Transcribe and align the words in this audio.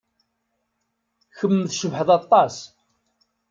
Kemm 1.37 1.57
tcebḥeḍ 1.65 2.09
aṭas. 2.17 2.55